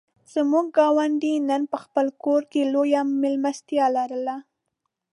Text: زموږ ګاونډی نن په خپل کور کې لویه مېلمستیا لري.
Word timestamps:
زموږ 0.33 0.65
ګاونډی 0.77 1.33
نن 1.49 1.61
په 1.71 1.77
خپل 1.83 2.07
کور 2.23 2.41
کې 2.51 2.61
لویه 2.73 3.01
مېلمستیا 3.21 3.85
لري. 3.97 4.35